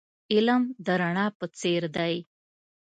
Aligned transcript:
علم 0.33 0.61
د 0.85 0.87
رڼا 1.01 1.25
په 1.39 1.45
څیر 1.57 1.83
دی. 1.95 2.13